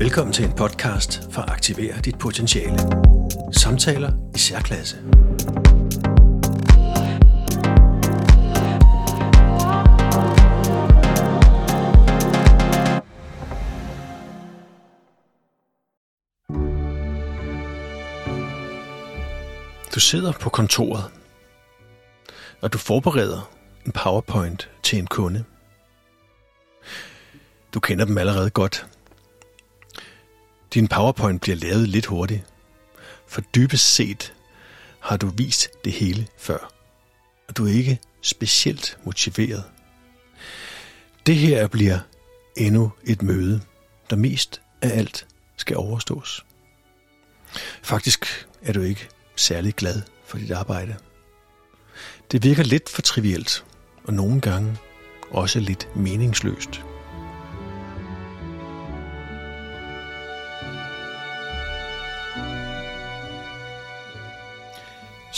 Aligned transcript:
Velkommen 0.00 0.32
til 0.32 0.44
en 0.44 0.52
podcast 0.52 1.32
for 1.32 1.42
at 1.42 1.50
aktivere 1.50 2.00
dit 2.00 2.18
potentiale. 2.18 2.78
Samtaler 3.52 4.12
i 4.34 4.38
særklasse. 4.38 4.96
Du 19.94 20.00
sidder 20.00 20.32
på 20.40 20.50
kontoret, 20.50 21.04
og 22.60 22.72
du 22.72 22.78
forbereder 22.78 23.50
en 23.86 23.92
PowerPoint 23.92 24.70
til 24.82 24.98
en 24.98 25.06
kunde. 25.06 25.44
Du 27.74 27.80
kender 27.80 28.04
dem 28.04 28.18
allerede 28.18 28.50
godt. 28.50 28.86
Din 30.74 30.88
PowerPoint 30.88 31.40
bliver 31.40 31.56
lavet 31.56 31.88
lidt 31.88 32.06
hurtigt, 32.06 32.44
for 33.26 33.40
dybest 33.40 33.94
set 33.94 34.34
har 35.00 35.16
du 35.16 35.28
vist 35.28 35.68
det 35.84 35.92
hele 35.92 36.26
før, 36.38 36.72
og 37.48 37.56
du 37.56 37.66
er 37.66 37.72
ikke 37.72 37.98
specielt 38.22 38.98
motiveret. 39.04 39.64
Det 41.26 41.36
her 41.36 41.66
bliver 41.68 41.98
endnu 42.56 42.92
et 43.04 43.22
møde, 43.22 43.60
der 44.10 44.16
mest 44.16 44.60
af 44.82 44.98
alt 44.98 45.26
skal 45.56 45.76
overstås. 45.76 46.44
Faktisk 47.82 48.48
er 48.62 48.72
du 48.72 48.80
ikke 48.80 49.08
særlig 49.36 49.74
glad 49.74 50.02
for 50.26 50.38
dit 50.38 50.50
arbejde. 50.50 50.96
Det 52.32 52.42
virker 52.44 52.62
lidt 52.62 52.88
for 52.88 53.02
trivielt, 53.02 53.64
og 54.04 54.14
nogle 54.14 54.40
gange 54.40 54.76
også 55.30 55.60
lidt 55.60 55.96
meningsløst. 55.96 56.84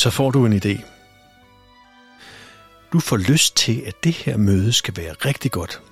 Så 0.00 0.10
får 0.10 0.30
du 0.30 0.46
en 0.46 0.52
idé. 0.52 0.82
Du 2.92 3.00
får 3.00 3.16
lyst 3.16 3.56
til, 3.56 3.82
at 3.86 4.04
det 4.04 4.12
her 4.12 4.36
møde 4.36 4.72
skal 4.72 4.96
være 4.96 5.12
rigtig 5.12 5.50
godt. 5.50 5.82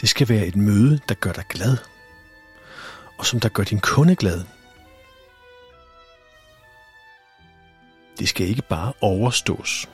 Det 0.00 0.08
skal 0.08 0.28
være 0.28 0.46
et 0.46 0.56
møde, 0.56 1.00
der 1.08 1.14
gør 1.14 1.32
dig 1.32 1.44
glad, 1.48 1.76
og 3.18 3.26
som 3.26 3.40
der 3.40 3.48
gør 3.48 3.62
din 3.62 3.80
kunde 3.80 4.16
glad. 4.16 4.44
Det 8.18 8.28
skal 8.28 8.48
ikke 8.48 8.62
bare 8.62 8.92
overstås. 9.00 9.88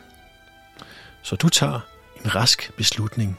Så 1.22 1.36
du 1.36 1.48
tager 1.48 1.80
en 2.24 2.34
rask 2.34 2.72
beslutning. 2.76 3.38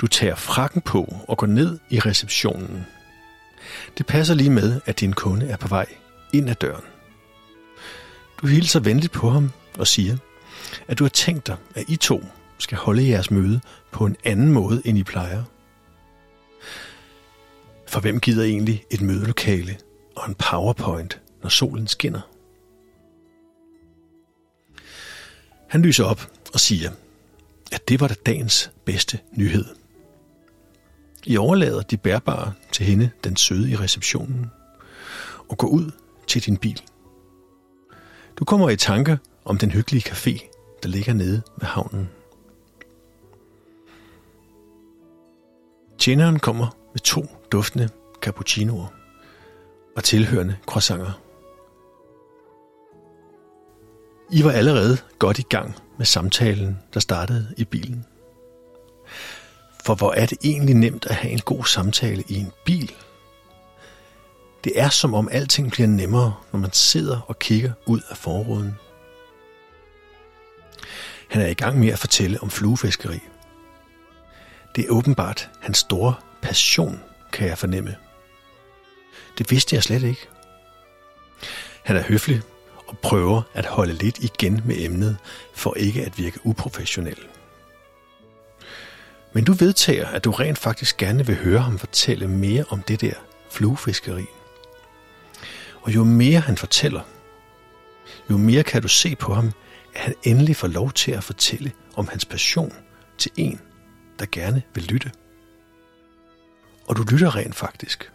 Du 0.00 0.06
tager 0.06 0.34
frakken 0.34 0.80
på 0.80 1.14
og 1.28 1.38
går 1.38 1.46
ned 1.46 1.78
i 1.90 2.00
receptionen. 2.00 2.86
Det 3.98 4.06
passer 4.06 4.34
lige 4.34 4.50
med, 4.50 4.80
at 4.86 5.00
din 5.00 5.12
kunde 5.12 5.48
er 5.48 5.56
på 5.56 5.68
vej 5.68 5.86
ind 6.32 6.50
ad 6.50 6.54
døren. 6.54 6.97
Du 8.42 8.46
hilser 8.46 8.80
venligt 8.80 9.12
på 9.12 9.30
ham 9.30 9.50
og 9.78 9.86
siger, 9.86 10.16
at 10.88 10.98
du 10.98 11.04
har 11.04 11.08
tænkt 11.08 11.46
dig, 11.46 11.56
at 11.74 11.84
I 11.88 11.96
to 11.96 12.24
skal 12.58 12.78
holde 12.78 13.08
jeres 13.08 13.30
møde 13.30 13.60
på 13.92 14.06
en 14.06 14.16
anden 14.24 14.52
måde, 14.52 14.82
end 14.84 14.98
I 14.98 15.02
plejer. 15.02 15.44
For 17.86 18.00
hvem 18.00 18.20
gider 18.20 18.44
egentlig 18.44 18.84
et 18.90 19.00
mødelokale 19.00 19.78
og 20.16 20.28
en 20.28 20.34
powerpoint, 20.34 21.20
når 21.42 21.48
solen 21.48 21.86
skinner? 21.86 22.20
Han 25.68 25.82
lyser 25.82 26.04
op 26.04 26.30
og 26.54 26.60
siger, 26.60 26.90
at 27.72 27.88
det 27.88 28.00
var 28.00 28.08
da 28.08 28.14
dagens 28.26 28.70
bedste 28.84 29.18
nyhed. 29.32 29.64
I 31.24 31.36
overlader 31.36 31.82
de 31.82 31.96
bærbare 31.96 32.52
til 32.72 32.86
hende, 32.86 33.10
den 33.24 33.36
søde 33.36 33.70
i 33.70 33.76
receptionen, 33.76 34.46
og 35.48 35.58
går 35.58 35.68
ud 35.68 35.90
til 36.26 36.46
din 36.46 36.56
bil. 36.56 36.82
Du 38.38 38.44
kommer 38.44 38.70
i 38.70 38.76
tanker 38.76 39.16
om 39.44 39.58
den 39.58 39.70
hyggelige 39.70 40.10
café, 40.10 40.50
der 40.82 40.88
ligger 40.88 41.12
nede 41.12 41.42
ved 41.56 41.66
havnen. 41.66 42.08
Tjeneren 45.98 46.38
kommer 46.38 46.76
med 46.92 47.00
to 47.00 47.26
duftende 47.52 47.88
cappuccinoer 48.22 48.86
og 49.96 50.04
tilhørende 50.04 50.56
croissanter. 50.66 51.20
I 54.32 54.44
var 54.44 54.50
allerede 54.50 54.96
godt 55.18 55.38
i 55.38 55.42
gang 55.42 55.74
med 55.96 56.06
samtalen, 56.06 56.78
der 56.94 57.00
startede 57.00 57.54
i 57.56 57.64
bilen. 57.64 58.04
For 59.86 59.94
hvor 59.94 60.12
er 60.12 60.26
det 60.26 60.38
egentlig 60.44 60.74
nemt 60.74 61.06
at 61.06 61.14
have 61.14 61.32
en 61.32 61.40
god 61.40 61.64
samtale 61.64 62.24
i 62.28 62.34
en 62.34 62.52
bil? 62.64 62.92
Det 64.64 64.72
er 64.80 64.88
som 64.88 65.14
om 65.14 65.28
alting 65.32 65.70
bliver 65.70 65.88
nemmere, 65.88 66.34
når 66.52 66.60
man 66.60 66.72
sidder 66.72 67.20
og 67.26 67.38
kigger 67.38 67.72
ud 67.86 68.00
af 68.10 68.16
forruden. 68.16 68.74
Han 71.28 71.42
er 71.42 71.46
i 71.46 71.54
gang 71.54 71.78
med 71.78 71.88
at 71.88 71.98
fortælle 71.98 72.42
om 72.42 72.50
fluefiskeri. 72.50 73.20
Det 74.76 74.86
er 74.86 74.90
åbenbart 74.90 75.50
hans 75.60 75.78
store 75.78 76.14
passion, 76.42 77.00
kan 77.32 77.48
jeg 77.48 77.58
fornemme. 77.58 77.96
Det 79.38 79.50
vidste 79.50 79.74
jeg 79.74 79.82
slet 79.82 80.02
ikke. 80.02 80.28
Han 81.84 81.96
er 81.96 82.02
høflig 82.02 82.42
og 82.86 82.98
prøver 82.98 83.42
at 83.54 83.66
holde 83.66 83.92
lidt 83.92 84.18
igen 84.18 84.62
med 84.64 84.76
emnet, 84.78 85.16
for 85.54 85.74
ikke 85.74 86.04
at 86.04 86.18
virke 86.18 86.46
uprofessionel. 86.46 87.18
Men 89.32 89.44
du 89.44 89.52
vedtager, 89.52 90.06
at 90.06 90.24
du 90.24 90.30
rent 90.30 90.58
faktisk 90.58 90.96
gerne 90.96 91.26
vil 91.26 91.36
høre 91.36 91.60
ham 91.60 91.78
fortælle 91.78 92.28
mere 92.28 92.64
om 92.68 92.82
det 92.82 93.00
der 93.00 93.14
fluefiskeri. 93.50 94.26
Og 95.88 95.94
jo 95.94 96.04
mere 96.04 96.40
han 96.40 96.56
fortæller, 96.56 97.02
jo 98.30 98.36
mere 98.36 98.62
kan 98.62 98.82
du 98.82 98.88
se 98.88 99.16
på 99.16 99.34
ham, 99.34 99.52
at 99.94 100.00
han 100.00 100.14
endelig 100.22 100.56
får 100.56 100.68
lov 100.68 100.92
til 100.92 101.12
at 101.12 101.24
fortælle 101.24 101.72
om 101.96 102.08
hans 102.08 102.24
passion 102.24 102.72
til 103.18 103.30
en, 103.36 103.60
der 104.18 104.26
gerne 104.32 104.62
vil 104.74 104.84
lytte. 104.84 105.12
Og 106.86 106.96
du 106.96 107.02
lytter 107.02 107.36
rent 107.36 107.54
faktisk. 107.54 108.12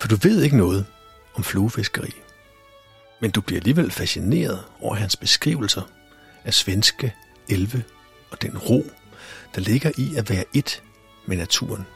For 0.00 0.08
du 0.08 0.16
ved 0.22 0.42
ikke 0.42 0.56
noget 0.56 0.86
om 1.34 1.44
fluefiskeri. 1.44 2.12
Men 3.20 3.30
du 3.30 3.40
bliver 3.40 3.60
alligevel 3.60 3.90
fascineret 3.90 4.64
over 4.80 4.94
hans 4.94 5.16
beskrivelser 5.16 5.82
af 6.44 6.54
svenske 6.54 7.14
elve 7.48 7.84
og 8.30 8.42
den 8.42 8.58
ro, 8.58 8.86
der 9.54 9.60
ligger 9.60 9.92
i 9.98 10.16
at 10.16 10.30
være 10.30 10.44
et 10.54 10.82
med 11.26 11.36
naturen. 11.36 11.86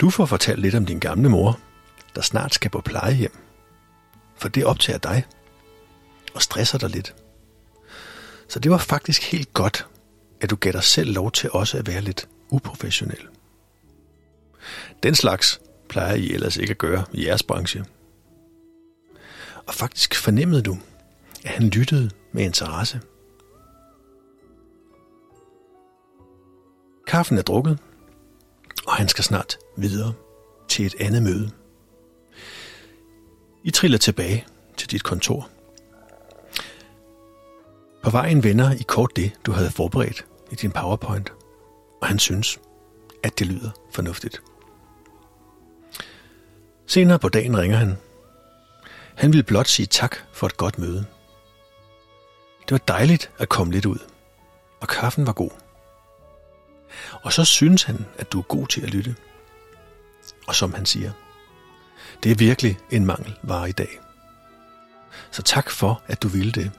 Du 0.00 0.10
får 0.10 0.26
fortalt 0.26 0.60
lidt 0.60 0.74
om 0.74 0.86
din 0.86 0.98
gamle 0.98 1.28
mor, 1.28 1.60
der 2.14 2.22
snart 2.22 2.54
skal 2.54 2.70
på 2.70 2.80
plejehjem. 2.80 3.36
For 4.36 4.48
det 4.48 4.64
optager 4.64 4.98
dig 4.98 5.24
og 6.34 6.42
stresser 6.42 6.78
dig 6.78 6.90
lidt. 6.90 7.14
Så 8.48 8.58
det 8.58 8.70
var 8.70 8.78
faktisk 8.78 9.32
helt 9.32 9.52
godt, 9.52 9.86
at 10.40 10.50
du 10.50 10.56
gav 10.56 10.72
dig 10.72 10.82
selv 10.82 11.12
lov 11.14 11.32
til 11.32 11.50
også 11.50 11.78
at 11.78 11.86
være 11.86 12.00
lidt 12.00 12.28
uprofessionel. 12.50 13.28
Den 15.02 15.14
slags 15.14 15.60
plejer 15.88 16.14
I 16.14 16.32
ellers 16.32 16.56
ikke 16.56 16.70
at 16.70 16.78
gøre 16.78 17.04
i 17.12 17.26
jeres 17.26 17.42
branche. 17.42 17.84
Og 19.66 19.74
faktisk 19.74 20.14
fornemmede 20.14 20.62
du, 20.62 20.78
at 21.44 21.50
han 21.50 21.68
lyttede 21.68 22.10
med 22.32 22.44
interesse. 22.44 23.00
Kaffen 27.06 27.38
er 27.38 27.42
drukket, 27.42 27.78
og 28.86 28.94
han 28.94 29.08
skal 29.08 29.24
snart 29.24 29.58
videre 29.76 30.12
til 30.68 30.86
et 30.86 30.94
andet 31.00 31.22
møde. 31.22 31.50
I 33.64 33.70
triller 33.70 33.98
tilbage 33.98 34.46
til 34.76 34.90
dit 34.90 35.02
kontor. 35.02 35.48
På 38.02 38.10
vejen 38.10 38.44
vender 38.44 38.72
I 38.72 38.82
kort 38.82 39.16
det, 39.16 39.32
du 39.46 39.52
havde 39.52 39.70
forberedt 39.70 40.26
i 40.50 40.54
din 40.54 40.70
PowerPoint, 40.70 41.32
og 42.00 42.08
han 42.08 42.18
synes, 42.18 42.60
at 43.22 43.38
det 43.38 43.46
lyder 43.46 43.70
fornuftigt. 43.92 44.42
Senere 46.86 47.18
på 47.18 47.28
dagen 47.28 47.58
ringer 47.58 47.76
han. 47.76 47.96
Han 49.14 49.32
vil 49.32 49.42
blot 49.42 49.66
sige 49.66 49.86
tak 49.86 50.16
for 50.32 50.46
et 50.46 50.56
godt 50.56 50.78
møde. 50.78 51.04
Det 52.60 52.70
var 52.70 52.78
dejligt 52.78 53.30
at 53.38 53.48
komme 53.48 53.72
lidt 53.72 53.86
ud, 53.86 53.98
og 54.80 54.88
kaffen 54.88 55.26
var 55.26 55.32
god. 55.32 55.65
Og 57.22 57.32
så 57.32 57.44
synes 57.44 57.82
han, 57.82 58.06
at 58.18 58.32
du 58.32 58.38
er 58.38 58.42
god 58.42 58.66
til 58.66 58.80
at 58.80 58.90
lytte. 58.90 59.16
Og 60.46 60.54
som 60.54 60.74
han 60.74 60.86
siger, 60.86 61.12
det 62.22 62.32
er 62.32 62.36
virkelig 62.36 62.78
en 62.90 63.06
mangel 63.06 63.34
var 63.42 63.66
i 63.66 63.72
dag. 63.72 64.00
Så 65.30 65.42
tak 65.42 65.70
for, 65.70 66.02
at 66.06 66.22
du 66.22 66.28
ville 66.28 66.52
det. 66.52 66.70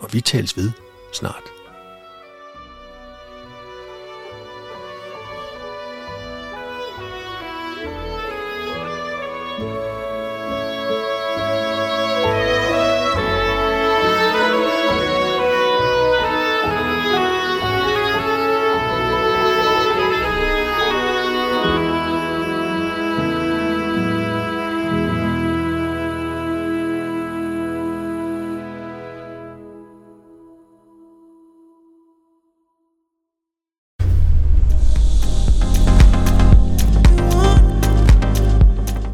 Og 0.00 0.12
vi 0.12 0.20
tales 0.20 0.56
ved 0.56 0.72
snart. 1.12 1.42